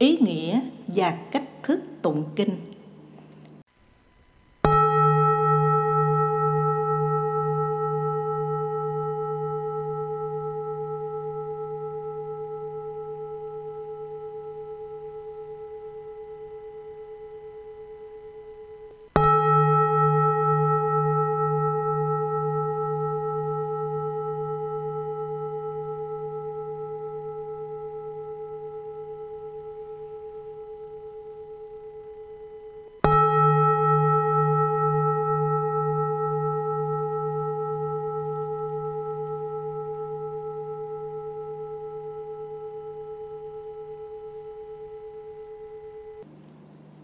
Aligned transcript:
ý 0.00 0.16
nghĩa 0.20 0.60
và 0.86 1.18
cách 1.30 1.62
thức 1.62 1.80
tụng 2.02 2.24
kinh. 2.36 2.56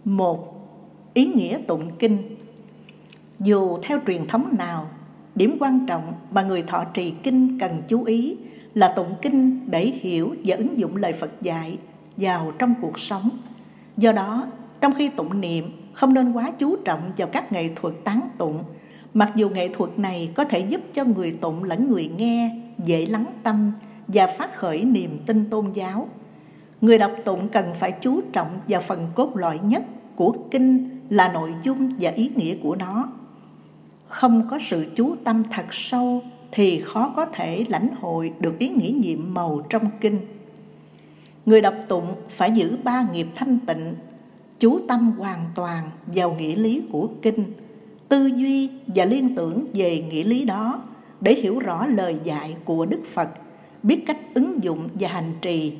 Một 0.06 0.69
ý 1.15 1.27
nghĩa 1.27 1.59
tụng 1.66 1.91
kinh. 1.98 2.19
Dù 3.41 3.78
theo 3.83 3.98
truyền 4.06 4.27
thống 4.27 4.55
nào, 4.59 4.88
điểm 5.34 5.56
quan 5.60 5.87
trọng 5.87 6.14
mà 6.30 6.42
người 6.42 6.62
thọ 6.62 6.84
trì 6.84 7.10
kinh 7.10 7.59
cần 7.60 7.83
chú 7.88 8.05
ý 8.05 8.37
là 8.74 8.92
tụng 8.97 9.14
kinh 9.23 9.70
để 9.70 9.92
hiểu 10.00 10.34
và 10.45 10.56
ứng 10.56 10.78
dụng 10.78 10.97
lời 10.97 11.12
phật 11.12 11.42
dạy 11.42 11.78
vào 12.16 12.52
trong 12.59 12.74
cuộc 12.80 12.98
sống. 12.98 13.30
Do 13.97 14.12
đó, 14.12 14.47
trong 14.80 14.95
khi 14.95 15.09
tụng 15.09 15.41
niệm, 15.41 15.70
không 15.92 16.14
nên 16.14 16.33
quá 16.33 16.50
chú 16.59 16.77
trọng 16.77 17.12
vào 17.16 17.28
các 17.28 17.53
nghệ 17.53 17.70
thuật 17.77 17.94
tán 18.05 18.28
tụng. 18.38 18.64
Mặc 19.14 19.33
dù 19.36 19.48
nghệ 19.48 19.69
thuật 19.69 19.98
này 19.98 20.31
có 20.34 20.44
thể 20.44 20.61
giúp 20.61 20.81
cho 20.92 21.05
người 21.05 21.33
tụng 21.33 21.64
lẫn 21.64 21.88
người 21.88 22.11
nghe 22.16 22.61
dễ 22.84 23.06
lắng 23.06 23.27
tâm 23.42 23.72
và 24.09 24.27
phát 24.27 24.56
khởi 24.56 24.84
niềm 24.84 25.19
tin 25.27 25.50
tôn 25.50 25.70
giáo 25.75 26.09
người 26.80 26.98
đọc 26.98 27.12
tụng 27.24 27.48
cần 27.48 27.74
phải 27.74 27.92
chú 28.00 28.20
trọng 28.32 28.58
vào 28.69 28.80
phần 28.80 29.08
cốt 29.14 29.36
lõi 29.36 29.58
nhất 29.62 29.82
của 30.16 30.36
kinh 30.50 30.91
là 31.10 31.32
nội 31.32 31.55
dung 31.62 31.91
và 32.00 32.10
ý 32.10 32.30
nghĩa 32.36 32.56
của 32.62 32.77
nó. 32.77 33.08
Không 34.08 34.48
có 34.50 34.58
sự 34.58 34.86
chú 34.94 35.14
tâm 35.24 35.42
thật 35.50 35.66
sâu 35.70 36.22
thì 36.52 36.80
khó 36.80 37.12
có 37.16 37.27
thể 37.27 37.64
lãnh 37.69 37.88
hội 38.00 38.32
được 38.41 38.58
ý 38.58 38.69
nghĩa 38.69 38.91
nhiệm 38.91 39.34
màu 39.34 39.60
trong 39.70 39.84
kinh. 40.00 40.19
Người 41.47 41.60
đọc 41.60 41.74
tụng 41.88 42.14
phải 42.28 42.50
giữ 42.50 42.77
ba 42.84 43.06
nghiệp 43.12 43.27
thanh 43.34 43.58
tịnh, 43.66 43.94
chú 44.58 44.78
tâm 44.88 45.12
hoàn 45.19 45.44
toàn 45.54 45.91
vào 46.06 46.34
nghĩa 46.34 46.56
lý 46.56 46.82
của 46.92 47.08
kinh, 47.22 47.44
tư 48.08 48.27
duy 48.27 48.70
và 48.86 49.04
liên 49.04 49.34
tưởng 49.34 49.66
về 49.74 50.00
nghĩa 50.10 50.24
lý 50.24 50.44
đó 50.44 50.82
để 51.20 51.34
hiểu 51.34 51.58
rõ 51.58 51.86
lời 51.86 52.16
dạy 52.24 52.56
của 52.64 52.86
đức 52.86 53.00
phật, 53.14 53.28
biết 53.82 54.04
cách 54.06 54.19
ứng 54.34 54.64
dụng 54.64 54.88
và 54.94 55.08
hành 55.08 55.32
trì 55.42 55.72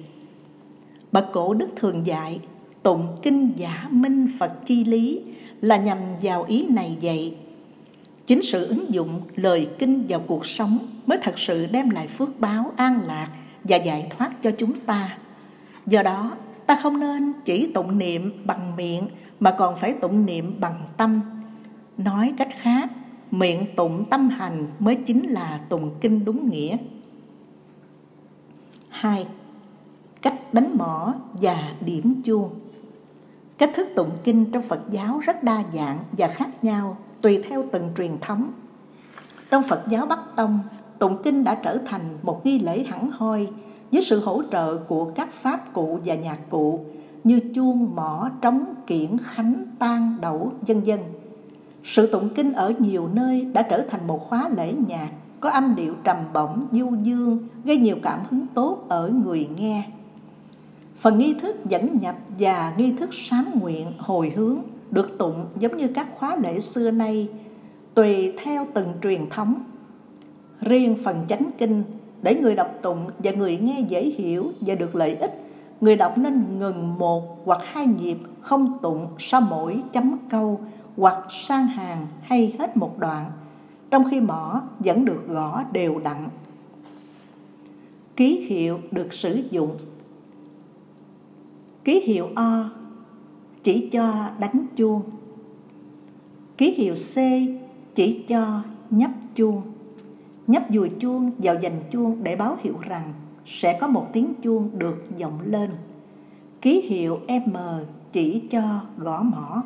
bậc 1.17 1.33
cổ 1.33 1.55
đức 1.55 1.69
thường 1.77 2.07
dạy 2.07 2.41
tụng 2.83 3.17
kinh 3.23 3.53
giả 3.57 3.87
minh 3.91 4.29
Phật 4.39 4.67
chi 4.67 4.85
lý 4.85 5.21
là 5.61 5.77
nhằm 5.77 5.99
vào 6.23 6.45
ý 6.49 6.67
này 6.69 6.97
vậy. 7.03 7.37
Chính 8.27 8.43
sự 8.43 8.67
ứng 8.67 8.95
dụng 8.95 9.21
lời 9.37 9.69
kinh 9.79 10.05
vào 10.09 10.21
cuộc 10.27 10.47
sống 10.47 10.79
mới 11.07 11.19
thật 11.23 11.39
sự 11.39 11.67
đem 11.67 11.91
lại 11.91 12.07
phước 12.07 12.41
báo 12.41 12.73
an 12.77 13.01
lạc 13.07 13.29
và 13.65 13.77
giải 13.77 14.07
thoát 14.11 14.43
cho 14.43 14.51
chúng 14.59 14.73
ta. 14.81 15.19
Do 15.87 16.03
đó, 16.03 16.33
ta 16.67 16.79
không 16.83 17.01
nên 17.01 17.33
chỉ 17.45 17.67
tụng 17.75 17.99
niệm 17.99 18.33
bằng 18.45 18.77
miệng 18.77 19.09
mà 19.41 19.55
còn 19.59 19.77
phải 19.77 19.93
tụng 19.93 20.27
niệm 20.27 20.61
bằng 20.61 20.81
tâm. 20.97 21.21
Nói 21.99 22.35
cách 22.39 22.51
khác, 22.61 22.91
miệng 23.31 23.67
tụng 23.77 24.05
tâm 24.11 24.29
hành 24.29 24.67
mới 24.79 24.95
chính 25.07 25.31
là 25.31 25.61
tụng 25.69 25.91
kinh 26.01 26.25
đúng 26.25 26.51
nghĩa. 26.51 26.77
2. 28.89 29.27
Cách 30.23 30.55
đánh 30.55 30.79
mỏ 30.79 31.15
và 31.33 31.73
điểm 31.81 32.23
chuông 32.25 32.51
Cách 33.59 33.71
thức 33.75 33.89
tụng 33.97 34.11
kinh 34.25 34.53
trong 34.53 34.63
Phật 34.63 34.81
giáo 34.91 35.19
rất 35.19 35.43
đa 35.43 35.63
dạng 35.73 35.99
và 36.13 36.29
khác 36.29 36.65
nhau 36.65 36.97
tùy 37.21 37.43
theo 37.49 37.65
từng 37.73 37.91
truyền 37.97 38.11
thống. 38.21 38.53
Trong 39.51 39.63
Phật 39.63 39.85
giáo 39.89 40.07
Bắc 40.07 40.19
Tông, 40.37 40.59
tụng 40.99 41.23
kinh 41.23 41.45
đã 41.45 41.55
trở 41.55 41.79
thành 41.87 42.19
một 42.23 42.47
nghi 42.47 42.59
lễ 42.59 42.85
hẳn 42.89 43.11
hoi 43.11 43.49
với 43.93 44.03
sự 44.03 44.21
hỗ 44.21 44.43
trợ 44.53 44.77
của 44.77 45.05
các 45.05 45.33
pháp 45.33 45.73
cụ 45.73 45.99
và 46.05 46.15
nhạc 46.15 46.39
cụ 46.51 46.81
như 47.25 47.41
chuông, 47.55 47.95
mỏ 47.97 48.31
trống, 48.43 48.75
kiển, 48.87 49.17
khánh, 49.19 49.65
tan, 49.79 50.17
đẩu, 50.21 50.53
vân 50.61 50.81
dân 50.81 51.01
Sự 51.85 52.07
tụng 52.07 52.29
kinh 52.35 52.53
ở 52.53 52.73
nhiều 52.79 53.09
nơi 53.13 53.45
đã 53.45 53.63
trở 53.63 53.85
thành 53.91 54.07
một 54.07 54.29
khóa 54.29 54.49
lễ 54.57 54.75
nhạc 54.89 55.11
có 55.41 55.51
âm 55.51 55.75
điệu 55.75 55.95
trầm 56.05 56.17
bổng, 56.33 56.63
du 56.73 56.93
dương, 57.03 57.39
gây 57.65 57.77
nhiều 57.77 57.97
cảm 58.03 58.21
hứng 58.31 58.47
tốt 58.55 58.85
ở 58.89 59.09
người 59.25 59.49
nghe. 59.57 59.85
Phần 60.99 61.19
nghi 61.19 61.35
thức 61.41 61.57
dẫn 61.69 61.99
nhập 62.01 62.17
và 62.39 62.75
nghi 62.77 62.93
thức 62.93 63.11
sám 63.13 63.51
nguyện 63.61 63.93
hồi 63.99 64.33
hướng 64.37 64.59
được 64.91 65.19
tụng 65.19 65.47
giống 65.59 65.77
như 65.77 65.89
các 65.89 66.09
khóa 66.15 66.37
lễ 66.37 66.61
xưa 66.61 66.91
nay, 66.91 67.29
tùy 67.95 68.33
theo 68.39 68.67
từng 68.75 68.93
truyền 69.03 69.29
thống. 69.31 69.65
Riêng 70.61 70.97
phần 71.05 71.25
chánh 71.29 71.51
kinh 71.59 71.83
để 72.23 72.35
người 72.35 72.55
đọc 72.55 72.75
tụng 72.83 73.11
và 73.19 73.31
người 73.31 73.59
nghe 73.59 73.81
dễ 73.89 74.05
hiểu 74.05 74.53
và 74.61 74.75
được 74.75 74.97
lợi 74.97 75.15
ích, 75.15 75.43
người 75.81 75.97
đọc 75.97 76.19
nên 76.19 76.59
ngừng 76.59 76.99
một 76.99 77.47
hoặc 77.47 77.61
hai 77.65 77.87
nhịp 77.87 78.19
không 78.41 78.79
tụng 78.83 79.09
sau 79.19 79.41
mỗi 79.41 79.83
chấm 79.93 80.19
câu 80.31 80.61
hoặc 80.97 81.27
sang 81.31 81.67
hàng 81.67 82.07
hay 82.23 82.55
hết 82.59 82.77
một 82.77 82.99
đoạn, 82.99 83.31
trong 83.91 84.05
khi 84.11 84.21
mỏ 84.21 84.63
vẫn 84.79 85.05
được 85.05 85.29
gõ 85.29 85.63
đều 85.73 85.99
đặn. 86.05 86.29
Ký 88.17 88.47
hiệu 88.49 88.79
được 88.91 89.13
sử 89.13 89.43
dụng 89.51 89.77
ký 91.87 92.01
hiệu 92.01 92.29
O, 92.35 92.71
chỉ 93.63 93.89
cho 93.93 94.31
đánh 94.39 94.67
chuông. 94.77 95.03
Ký 96.57 96.75
hiệu 96.75 96.95
C, 96.95 97.17
chỉ 97.95 98.25
cho 98.29 98.63
nhấp 98.91 99.11
chuông. 99.35 99.63
Nhấp 100.47 100.63
dùi 100.71 100.91
chuông 101.01 101.31
vào 101.39 101.55
dành 101.63 101.81
chuông 101.91 102.25
để 102.25 102.37
báo 102.37 102.57
hiệu 102.63 102.79
rằng 102.81 103.13
sẽ 103.45 103.79
có 103.81 103.87
một 103.87 104.07
tiếng 104.13 104.35
chuông 104.43 104.79
được 104.79 105.05
vọng 105.21 105.39
lên. 105.45 105.71
Ký 106.61 106.81
hiệu 106.81 107.19
M, 107.29 107.57
chỉ 108.13 108.43
cho 108.51 108.81
gõ 108.99 109.23
mỏ. 109.23 109.63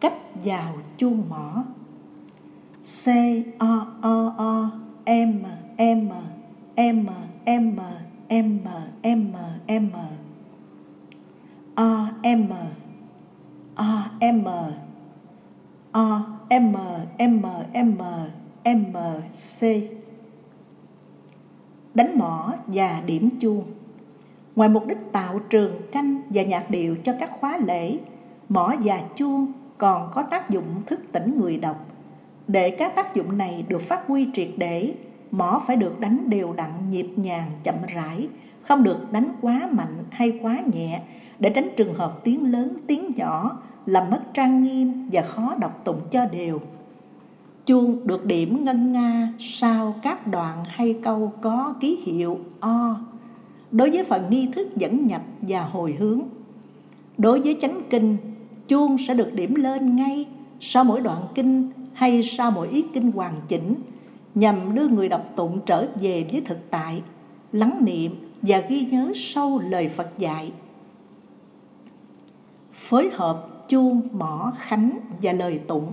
Cách 0.00 0.44
vào 0.44 0.74
chuông 0.96 1.22
mỏ. 1.28 1.64
C, 2.82 3.06
O 3.58 3.86
O 4.02 4.34
O, 4.36 4.70
M 5.06 5.42
M 5.78 6.10
M 6.76 7.06
M. 7.46 7.78
M 8.28 8.58
M 9.02 9.32
M 9.66 9.92
A 11.74 12.12
M 12.22 12.48
A 13.74 14.10
M 14.20 14.44
A 15.92 16.24
M 16.48 16.74
M 17.18 17.42
M 17.74 17.98
M 18.64 18.94
C. 19.30 19.64
Đánh 21.94 22.18
mỏ 22.18 22.54
và 22.66 23.02
điểm 23.06 23.30
chuông. 23.40 23.64
Ngoài 24.56 24.68
mục 24.68 24.86
đích 24.86 24.98
tạo 25.12 25.38
trường 25.50 25.72
canh 25.92 26.22
và 26.30 26.42
nhạc 26.42 26.70
điệu 26.70 26.96
cho 27.04 27.12
các 27.20 27.30
khóa 27.40 27.58
lễ, 27.58 27.98
mỏ 28.48 28.74
và 28.84 29.02
chuông 29.16 29.52
còn 29.78 30.10
có 30.14 30.22
tác 30.22 30.50
dụng 30.50 30.82
thức 30.86 31.00
tỉnh 31.12 31.38
người 31.40 31.56
đọc. 31.56 31.86
Để 32.48 32.70
các 32.70 32.96
tác 32.96 33.14
dụng 33.14 33.38
này 33.38 33.64
được 33.68 33.82
phát 33.82 34.06
huy 34.06 34.28
triệt 34.34 34.48
để 34.56 34.94
mỏ 35.30 35.62
phải 35.66 35.76
được 35.76 36.00
đánh 36.00 36.30
đều 36.30 36.52
đặn, 36.52 36.70
nhịp 36.90 37.08
nhàng, 37.16 37.50
chậm 37.64 37.74
rãi. 37.94 38.28
Không 38.62 38.82
được 38.82 39.12
đánh 39.12 39.28
quá 39.40 39.68
mạnh 39.72 40.04
hay 40.10 40.38
quá 40.42 40.58
nhẹ. 40.72 41.02
Để 41.38 41.50
tránh 41.50 41.68
trường 41.76 41.94
hợp 41.94 42.20
tiếng 42.24 42.52
lớn, 42.52 42.76
tiếng 42.86 43.12
nhỏ, 43.16 43.58
làm 43.86 44.10
mất 44.10 44.20
trang 44.34 44.64
nghiêm 44.64 45.08
và 45.12 45.22
khó 45.22 45.54
đọc 45.60 45.80
tụng 45.84 46.00
cho 46.10 46.26
đều. 46.26 46.60
Chuông 47.66 48.06
được 48.06 48.26
điểm 48.26 48.64
ngân 48.64 48.92
nga 48.92 49.32
sau 49.38 49.94
các 50.02 50.26
đoạn 50.26 50.64
hay 50.66 50.98
câu 51.02 51.32
có 51.40 51.74
ký 51.80 51.96
hiệu 52.04 52.38
o. 52.60 52.96
Đối 53.70 53.90
với 53.90 54.04
phần 54.04 54.30
nghi 54.30 54.48
thức 54.52 54.76
dẫn 54.76 55.06
nhập 55.06 55.22
và 55.40 55.62
hồi 55.62 55.96
hướng. 55.98 56.20
Đối 57.18 57.40
với 57.40 57.56
chánh 57.60 57.80
kinh, 57.90 58.16
chuông 58.68 58.96
sẽ 58.98 59.14
được 59.14 59.34
điểm 59.34 59.54
lên 59.54 59.96
ngay 59.96 60.26
sau 60.60 60.84
mỗi 60.84 61.00
đoạn 61.00 61.22
kinh 61.34 61.68
hay 61.92 62.22
sau 62.22 62.50
mỗi 62.50 62.68
ý 62.68 62.84
kinh 62.94 63.12
hoàn 63.12 63.34
chỉnh 63.48 63.74
nhằm 64.34 64.74
đưa 64.74 64.88
người 64.88 65.08
đọc 65.08 65.26
tụng 65.36 65.60
trở 65.66 65.86
về 66.00 66.26
với 66.32 66.40
thực 66.40 66.58
tại 66.70 67.02
lắng 67.52 67.78
niệm 67.84 68.30
và 68.42 68.58
ghi 68.58 68.84
nhớ 68.84 69.12
sâu 69.14 69.60
lời 69.68 69.88
Phật 69.88 70.18
dạy. 70.18 70.52
Phối 72.72 73.10
hợp 73.12 73.68
chuông, 73.68 74.08
mỏ, 74.12 74.52
khánh 74.58 74.98
và 75.22 75.32
lời 75.32 75.60
tụng. 75.66 75.92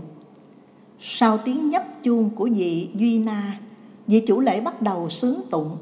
Sau 0.99 1.37
tiếng 1.37 1.69
nhấp 1.69 2.03
chuông 2.03 2.29
của 2.29 2.49
vị 2.55 2.89
Duy 2.93 3.19
Na, 3.19 3.59
vị 4.07 4.19
chủ 4.27 4.39
lễ 4.39 4.61
bắt 4.61 4.81
đầu 4.81 5.09
sướng 5.09 5.39
tụng. 5.51 5.77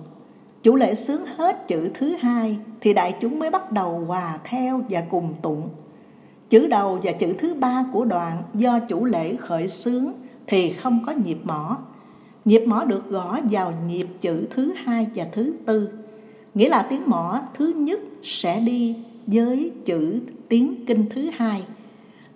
Chủ 0.64 0.76
lễ 0.76 0.96
sướng 0.96 1.22
hết 1.26 1.68
chữ 1.68 1.92
thứ 1.94 2.16
hai 2.20 2.58
thì 2.82 2.94
đại 2.94 3.16
chúng 3.22 3.40
mới 3.40 3.50
bắt 3.50 3.72
đầu 3.72 4.00
hòa 4.08 4.40
theo 4.44 4.82
và 4.90 5.02
cùng 5.10 5.34
tụng. 5.42 5.70
Chữ 6.50 6.68
đầu 6.68 7.00
và 7.04 7.12
chữ 7.12 7.34
thứ 7.38 7.54
ba 7.54 7.86
của 7.94 8.06
đoạn 8.06 8.44
do 8.54 8.80
chủ 8.80 9.06
lễ 9.06 9.36
khởi 9.36 9.68
sướng 9.68 10.12
thì 10.48 10.74
không 10.74 11.04
có 11.06 11.12
nhịp 11.12 11.38
mỏ. 11.44 11.78
Nhịp 12.46 12.64
mõ 12.68 12.86
được 12.86 13.10
gõ 13.10 13.40
vào 13.52 13.74
nhịp 13.88 14.08
chữ 14.22 14.48
thứ 14.50 14.74
hai 14.76 15.08
và 15.16 15.28
thứ 15.32 15.54
tư. 15.66 15.90
Nghĩa 16.54 16.70
là 16.70 16.82
tiếng 16.90 17.02
mõ 17.06 17.42
thứ 17.54 17.74
nhất 17.78 18.00
sẽ 18.24 18.60
đi 18.60 18.96
với 19.28 19.72
chữ 19.86 20.20
tiếng 20.50 20.86
kinh 20.86 21.06
thứ 21.10 21.30
hai. 21.34 21.64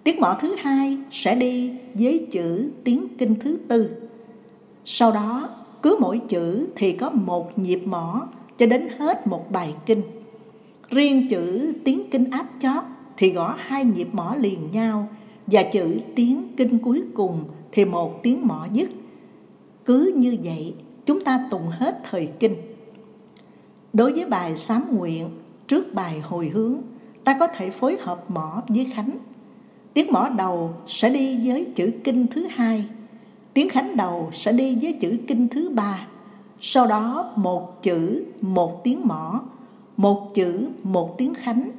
Tiếng 0.04 0.20
mõ 0.20 0.38
thứ 0.42 0.56
hai 0.60 0.98
sẽ 1.12 1.36
đi 1.36 1.74
với 1.94 2.28
chữ 2.32 2.70
tiếng 2.84 3.08
kinh 3.18 3.36
thứ 3.40 3.58
tư. 3.68 3.90
Sau 4.86 5.12
đó, 5.12 5.50
cứ 5.82 5.98
mỗi 6.00 6.22
chữ 6.28 6.68
thì 6.76 6.92
có 6.92 7.10
một 7.10 7.60
nhịp 7.60 7.82
mõ 7.86 8.28
cho 8.58 8.66
đến 8.66 8.88
hết 8.98 9.28
một 9.28 9.52
bài 9.52 9.74
kinh. 9.86 10.02
Riêng 10.90 11.28
chữ 11.30 11.74
tiếng 11.84 12.10
kinh 12.10 12.32
áp 12.32 12.46
chót 12.60 12.84
thì 13.18 13.32
gõ 13.32 13.56
hai 13.58 13.86
nhịp 13.86 14.08
mõ 14.12 14.36
liền 14.36 14.72
nhau 14.72 15.08
và 15.48 15.64
chữ 15.64 15.98
tiếng 16.16 16.44
kinh 16.58 16.78
cuối 16.80 17.04
cùng 17.14 17.44
thì 17.72 17.86
một 17.86 18.24
tiếng 18.24 18.48
mõ 18.48 18.68
dứt. 18.74 18.90
Cứ 19.88 20.14
như 20.16 20.38
vậy, 20.44 20.74
chúng 21.06 21.24
ta 21.24 21.48
tụng 21.52 21.68
hết 21.70 22.00
thời 22.10 22.30
kinh. 22.40 22.56
Đối 23.94 24.14
với 24.14 24.26
bài 24.26 24.56
sám 24.56 24.84
nguyện, 24.92 25.30
trước 25.68 25.94
bài 25.94 26.20
hồi 26.20 26.50
hướng, 26.50 26.76
ta 27.24 27.38
có 27.40 27.48
thể 27.48 27.70
phối 27.70 27.98
hợp 28.02 28.32
mỏ 28.32 28.64
với 28.68 28.88
khánh. 28.94 29.10
Tiếng 29.94 30.12
mỏ 30.12 30.30
đầu 30.38 30.74
sẽ 30.88 31.10
đi 31.10 31.48
với 31.48 31.68
chữ 31.76 31.92
kinh 32.04 32.28
thứ 32.28 32.48
hai, 32.50 32.86
tiếng 33.54 33.70
khánh 33.70 33.98
đầu 33.98 34.30
sẽ 34.34 34.52
đi 34.52 34.78
với 34.82 34.94
chữ 34.94 35.18
kinh 35.28 35.48
thứ 35.48 35.70
ba. 35.70 36.08
Sau 36.60 36.88
đó 36.88 37.34
một 37.36 37.84
chữ, 37.84 38.26
một 38.42 38.84
tiếng 38.84 39.08
mỏ, 39.08 39.42
một 39.98 40.32
chữ, 40.36 40.68
một 40.84 41.18
tiếng 41.18 41.34
khánh. 41.34 41.72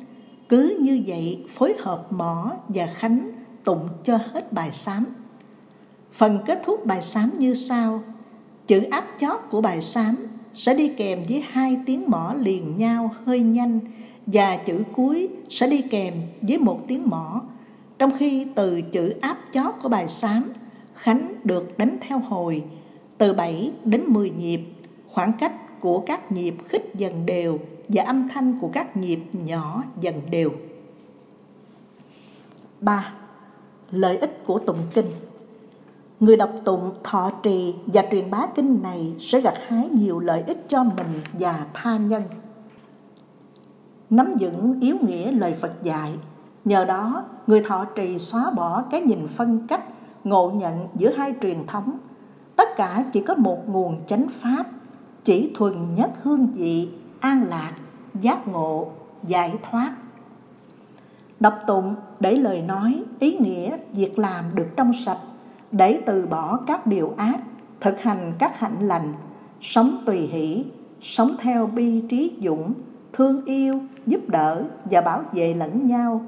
Cứ 0.49 0.79
như 0.81 1.03
vậy 1.07 1.45
phối 1.49 1.75
hợp 1.79 2.13
mỏ 2.13 2.53
và 2.69 2.87
khánh 2.87 3.31
tụng 3.65 3.89
cho 4.05 4.19
hết 4.33 4.53
bài 4.53 4.73
sám. 4.73 5.05
Phần 6.19 6.39
kết 6.47 6.61
thúc 6.63 6.87
bài 6.87 7.03
sám 7.03 7.31
như 7.39 7.55
sau. 7.55 8.03
Chữ 8.67 8.83
áp 8.91 9.07
chót 9.21 9.41
của 9.51 9.61
bài 9.61 9.81
sám 9.81 10.17
sẽ 10.55 10.75
đi 10.75 10.89
kèm 10.89 11.23
với 11.29 11.45
hai 11.49 11.77
tiếng 11.87 12.11
mỏ 12.11 12.35
liền 12.39 12.77
nhau 12.77 13.11
hơi 13.25 13.41
nhanh 13.41 13.81
và 14.27 14.57
chữ 14.57 14.83
cuối 14.93 15.29
sẽ 15.49 15.67
đi 15.67 15.83
kèm 15.83 16.15
với 16.43 16.59
một 16.59 16.81
tiếng 16.89 17.11
mỏ. 17.11 17.43
Trong 17.99 18.19
khi 18.19 18.47
từ 18.55 18.83
chữ 18.83 19.15
áp 19.21 19.39
chót 19.53 19.75
của 19.83 19.89
bài 19.89 20.09
sám, 20.09 20.53
Khánh 20.95 21.35
được 21.45 21.79
đánh 21.79 21.97
theo 22.01 22.19
hồi 22.19 22.65
từ 23.19 23.33
7 23.33 23.73
đến 23.85 24.05
10 24.07 24.31
nhịp, 24.31 24.61
khoảng 25.09 25.33
cách 25.41 25.81
của 25.81 26.01
các 26.01 26.33
nhịp 26.33 26.55
khích 26.69 26.91
dần 26.95 27.27
đều 27.27 27.59
và 27.89 28.03
âm 28.03 28.29
thanh 28.29 28.59
của 28.61 28.69
các 28.73 28.97
nhịp 28.97 29.21
nhỏ 29.33 29.85
dần 30.01 30.15
đều. 30.31 30.51
3. 32.81 33.13
Lợi 33.91 34.17
ích 34.17 34.45
của 34.47 34.59
tụng 34.59 34.83
kinh 34.95 35.07
Người 36.21 36.37
đọc 36.37 36.51
tụng, 36.65 36.93
thọ 37.05 37.31
trì 37.43 37.75
và 37.87 38.05
truyền 38.11 38.31
bá 38.31 38.47
kinh 38.55 38.83
này 38.83 39.15
sẽ 39.19 39.41
gặt 39.41 39.55
hái 39.69 39.89
nhiều 39.89 40.19
lợi 40.21 40.43
ích 40.47 40.65
cho 40.69 40.85
mình 40.85 41.21
và 41.33 41.67
tha 41.75 41.97
nhân. 41.97 42.23
Nắm 44.11 44.35
vững 44.41 44.81
yếu 44.81 44.97
nghĩa 45.03 45.33
lời 45.33 45.55
Phật 45.61 45.73
dạy, 45.83 46.15
nhờ 46.65 46.85
đó 46.85 47.25
người 47.47 47.63
thọ 47.65 47.85
trì 47.85 48.19
xóa 48.19 48.51
bỏ 48.57 48.83
cái 48.91 49.01
nhìn 49.01 49.29
phân 49.29 49.67
cách, 49.69 49.85
ngộ 50.25 50.51
nhận 50.51 50.89
giữa 50.95 51.13
hai 51.17 51.35
truyền 51.43 51.67
thống. 51.67 51.99
Tất 52.57 52.69
cả 52.77 53.05
chỉ 53.13 53.21
có 53.21 53.35
một 53.35 53.69
nguồn 53.69 53.97
chánh 54.09 54.27
pháp, 54.41 54.67
chỉ 55.25 55.51
thuần 55.55 55.95
nhất 55.95 56.11
hương 56.23 56.47
vị, 56.47 56.89
an 57.21 57.45
lạc, 57.49 57.73
giác 58.21 58.49
ngộ, 58.49 58.89
giải 59.23 59.55
thoát. 59.71 59.95
Đọc 61.41 61.59
tụng 61.67 61.95
để 62.21 62.35
lời 62.35 62.63
nói, 62.63 63.03
ý 63.19 63.37
nghĩa, 63.37 63.77
việc 63.93 64.19
làm 64.19 64.45
được 64.55 64.67
trong 64.77 64.93
sạch 64.93 65.19
để 65.73 66.01
từ 66.07 66.27
bỏ 66.27 66.59
các 66.67 66.87
điều 66.87 67.15
ác, 67.17 67.41
thực 67.81 68.01
hành 68.01 68.33
các 68.39 68.59
hạnh 68.59 68.89
lành, 68.89 69.15
sống 69.61 69.99
tùy 70.07 70.19
hỷ, 70.19 70.65
sống 71.01 71.31
theo 71.41 71.67
bi 71.67 72.03
trí 72.09 72.33
dũng, 72.43 72.73
thương 73.13 73.45
yêu, 73.45 73.75
giúp 74.07 74.29
đỡ 74.29 74.65
và 74.85 75.01
bảo 75.01 75.23
vệ 75.33 75.55
lẫn 75.55 75.87
nhau 75.87 76.21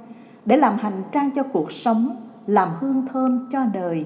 để 0.47 0.57
làm 0.57 0.79
hành 0.79 1.03
trang 1.13 1.31
cho 1.31 1.43
cuộc 1.43 1.73
sống, 1.73 2.17
làm 2.47 2.69
hương 2.81 3.07
thơm 3.13 3.47
cho 3.51 3.67
đời. 3.75 4.05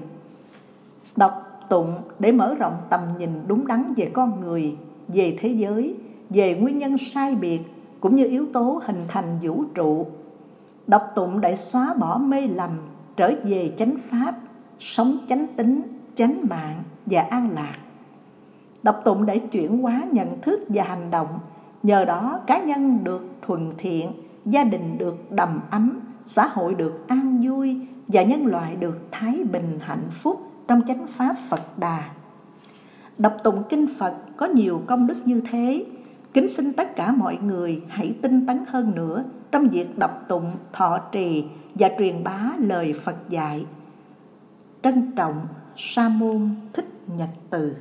Đọc 1.15 1.65
tụng 1.69 1.93
để 2.19 2.31
mở 2.31 2.55
rộng 2.55 2.77
tầm 2.89 3.01
nhìn 3.17 3.29
đúng 3.47 3.67
đắn 3.67 3.93
về 3.97 4.11
con 4.13 4.41
người, 4.41 4.77
về 5.07 5.37
thế 5.39 5.49
giới, 5.49 5.95
về 6.29 6.55
nguyên 6.55 6.77
nhân 6.77 6.97
sai 6.97 7.35
biệt 7.35 7.61
cũng 7.99 8.15
như 8.15 8.25
yếu 8.25 8.45
tố 8.53 8.81
hình 8.85 9.03
thành 9.07 9.39
vũ 9.41 9.63
trụ. 9.75 10.07
Đọc 10.87 11.11
tụng 11.15 11.41
để 11.41 11.55
xóa 11.55 11.93
bỏ 11.99 12.17
mê 12.17 12.41
lầm, 12.41 12.69
trở 13.17 13.33
về 13.43 13.71
chánh 13.77 13.95
pháp, 14.09 14.35
sống 14.79 15.17
chánh 15.29 15.47
tính, 15.55 15.81
chánh 16.15 16.39
mạng 16.49 16.83
và 17.05 17.21
an 17.21 17.49
lạc. 17.49 17.77
Đọc 18.83 19.01
tụng 19.05 19.25
để 19.25 19.37
chuyển 19.37 19.81
hóa 19.81 20.03
nhận 20.11 20.41
thức 20.41 20.59
và 20.69 20.83
hành 20.83 21.11
động, 21.11 21.39
nhờ 21.83 22.05
đó 22.05 22.39
cá 22.47 22.63
nhân 22.63 23.03
được 23.03 23.27
thuận 23.41 23.73
thiện, 23.77 24.11
gia 24.45 24.63
đình 24.63 24.97
được 24.97 25.31
đầm 25.31 25.61
ấm, 25.71 25.99
xã 26.25 26.47
hội 26.47 26.73
được 26.73 27.07
an 27.07 27.41
vui 27.43 27.79
và 28.07 28.23
nhân 28.23 28.45
loại 28.45 28.75
được 28.75 29.07
thái 29.11 29.43
bình 29.51 29.79
hạnh 29.81 30.07
phúc 30.11 30.51
trong 30.67 30.81
chánh 30.87 31.07
pháp 31.07 31.35
Phật 31.49 31.79
Đà. 31.79 32.03
Đọc 33.17 33.33
tụng 33.43 33.63
kinh 33.69 33.87
Phật 33.97 34.13
có 34.37 34.45
nhiều 34.45 34.81
công 34.85 35.07
đức 35.07 35.17
như 35.25 35.41
thế, 35.51 35.85
kính 36.33 36.47
xin 36.47 36.73
tất 36.73 36.95
cả 36.95 37.11
mọi 37.11 37.37
người 37.45 37.81
hãy 37.87 38.15
tinh 38.21 38.45
tấn 38.45 38.59
hơn 38.67 38.95
nữa 38.95 39.23
trong 39.51 39.67
việc 39.67 39.97
đọc 39.97 40.23
tụng, 40.27 40.51
thọ 40.73 40.99
trì 41.11 41.45
và 41.75 41.89
truyền 41.99 42.23
bá 42.23 42.51
lời 42.57 42.93
Phật 43.03 43.15
dạy 43.29 43.65
trân 44.85 45.11
trọng 45.15 45.47
sa 45.77 46.09
môn 46.09 46.55
thích 46.73 46.85
nhật 47.07 47.29
từ. 47.49 47.75